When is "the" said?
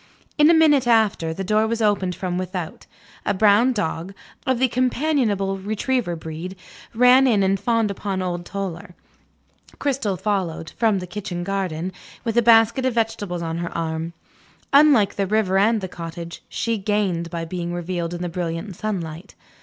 1.31-1.43, 4.57-4.67, 10.97-11.05, 15.17-15.27, 15.81-15.87, 18.23-18.27